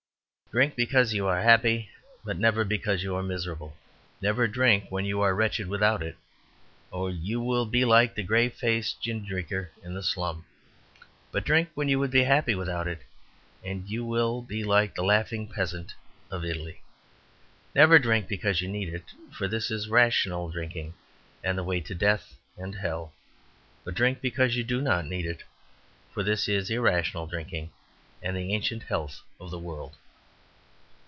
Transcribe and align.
Drink 0.53 0.75
because 0.75 1.13
you 1.13 1.27
are 1.27 1.39
happy, 1.39 1.89
but 2.25 2.37
never 2.37 2.65
because 2.65 3.01
you 3.03 3.15
are 3.15 3.23
miserable. 3.23 3.77
Never 4.21 4.49
drink 4.49 4.83
when 4.89 5.05
you 5.05 5.21
are 5.21 5.33
wretched 5.33 5.65
without 5.65 6.03
it, 6.03 6.17
or 6.91 7.09
you 7.09 7.39
will 7.39 7.65
be 7.65 7.85
like 7.85 8.13
the 8.15 8.23
grey 8.23 8.49
faced 8.49 9.01
gin 9.01 9.23
drinker 9.25 9.71
in 9.81 9.93
the 9.93 10.03
slum; 10.03 10.43
but 11.31 11.45
drink 11.45 11.69
when 11.73 11.87
you 11.87 11.99
would 11.99 12.11
be 12.11 12.25
happy 12.25 12.53
without 12.53 12.85
it, 12.85 13.01
and 13.63 13.89
you 13.89 14.03
will 14.03 14.41
be 14.41 14.61
like 14.65 14.93
the 14.93 15.05
laughing 15.05 15.47
peasant 15.47 15.93
of 16.29 16.43
Italy. 16.43 16.81
Never 17.73 17.97
drink 17.97 18.27
because 18.27 18.61
you 18.61 18.67
need 18.67 18.93
it, 18.93 19.05
for 19.31 19.47
this 19.47 19.71
is 19.71 19.87
rational 19.87 20.49
drinking, 20.49 20.95
and 21.45 21.57
the 21.57 21.63
way 21.63 21.79
to 21.79 21.95
death 21.95 22.35
and 22.57 22.75
hell. 22.75 23.13
But 23.85 23.93
drink 23.95 24.19
because 24.19 24.57
you 24.57 24.65
do 24.65 24.81
not 24.81 25.05
need 25.05 25.25
it, 25.25 25.43
for 26.13 26.23
this 26.23 26.49
is 26.49 26.69
irrational 26.69 27.25
drinking, 27.25 27.71
and 28.21 28.35
the 28.35 28.53
ancient 28.53 28.83
health 28.83 29.21
of 29.39 29.49
the 29.49 29.57
world. 29.57 29.95